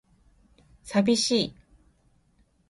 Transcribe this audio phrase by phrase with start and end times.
[0.83, 1.55] 寂しい